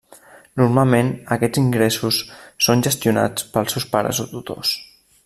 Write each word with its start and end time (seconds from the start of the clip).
Normalment 0.61 1.11
aquests 1.35 1.61
ingressos 1.63 2.19
són 2.69 2.83
gestionats 2.91 3.49
pels 3.59 3.77
seus 3.77 3.87
pares 3.97 4.23
o 4.27 4.31
tutors. 4.37 4.73